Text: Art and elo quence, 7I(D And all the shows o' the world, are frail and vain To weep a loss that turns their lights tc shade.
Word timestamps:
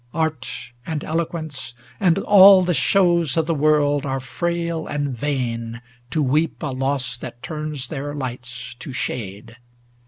Art 0.15 0.51
and 0.83 1.03
elo 1.03 1.25
quence, 1.25 1.73
7I(D 1.73 1.73
And 1.99 2.17
all 2.17 2.63
the 2.63 2.73
shows 2.73 3.37
o' 3.37 3.43
the 3.43 3.53
world, 3.53 4.03
are 4.03 4.19
frail 4.19 4.87
and 4.87 5.15
vain 5.15 5.79
To 6.09 6.23
weep 6.23 6.63
a 6.63 6.73
loss 6.73 7.15
that 7.17 7.43
turns 7.43 7.89
their 7.89 8.15
lights 8.15 8.75
tc 8.79 8.95
shade. 8.95 9.57